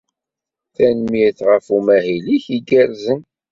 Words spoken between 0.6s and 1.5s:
Tanemmirt